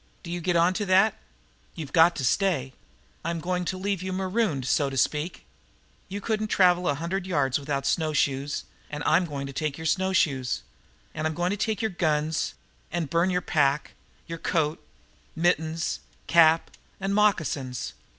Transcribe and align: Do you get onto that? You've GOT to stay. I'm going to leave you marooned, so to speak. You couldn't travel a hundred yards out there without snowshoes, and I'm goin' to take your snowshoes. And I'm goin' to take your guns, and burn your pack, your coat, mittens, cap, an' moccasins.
Do 0.23 0.31
you 0.31 0.41
get 0.41 0.55
onto 0.55 0.83
that? 0.85 1.13
You've 1.75 1.93
GOT 1.93 2.15
to 2.15 2.25
stay. 2.25 2.73
I'm 3.23 3.39
going 3.39 3.65
to 3.65 3.77
leave 3.77 4.01
you 4.01 4.11
marooned, 4.11 4.65
so 4.65 4.89
to 4.89 4.97
speak. 4.97 5.45
You 6.09 6.19
couldn't 6.19 6.47
travel 6.47 6.89
a 6.89 6.95
hundred 6.95 7.27
yards 7.27 7.59
out 7.59 7.65
there 7.67 7.75
without 7.75 7.85
snowshoes, 7.85 8.63
and 8.89 9.03
I'm 9.03 9.25
goin' 9.25 9.45
to 9.45 9.53
take 9.53 9.77
your 9.77 9.85
snowshoes. 9.85 10.63
And 11.13 11.27
I'm 11.27 11.35
goin' 11.35 11.51
to 11.51 11.55
take 11.55 11.83
your 11.83 11.91
guns, 11.91 12.55
and 12.91 13.11
burn 13.11 13.29
your 13.29 13.41
pack, 13.41 13.93
your 14.25 14.39
coat, 14.39 14.83
mittens, 15.35 15.99
cap, 16.25 16.71
an' 16.99 17.13
moccasins. 17.13 17.93